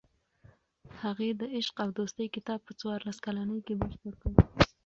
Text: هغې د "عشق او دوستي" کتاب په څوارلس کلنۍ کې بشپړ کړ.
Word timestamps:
هغې 1.01 1.29
د 1.39 1.41
"عشق 1.57 1.75
او 1.83 1.89
دوستي" 1.97 2.25
کتاب 2.35 2.59
په 2.67 2.71
څوارلس 2.79 3.17
کلنۍ 3.25 3.59
کې 3.65 3.73
بشپړ 3.81 4.13
کړ. 4.21 4.31